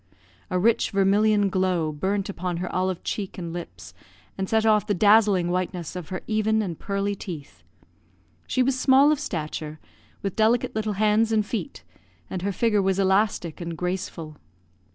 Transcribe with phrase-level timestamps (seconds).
[0.49, 3.93] A rich vermilion glow burnt upon her olive cheek and lips,
[4.35, 7.61] and set off the dazzling whiteness of her even and pearly teeth.
[8.47, 9.79] She was small of stature,
[10.23, 11.83] with delicate little hands and feet,
[12.31, 14.37] and her figure was elastic and graceful.